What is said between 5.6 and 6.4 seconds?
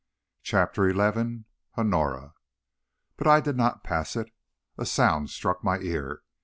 my ear.